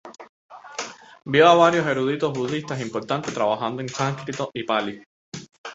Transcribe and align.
Vio 1.25 1.47
a 1.47 1.53
varios 1.53 1.85
eruditos 1.85 2.33
budistas 2.33 2.81
importantes 2.81 3.35
trabajando 3.35 3.83
en 3.83 3.89
Sánscrito 3.89 4.49
y 4.51 4.63
Pali. 4.63 4.99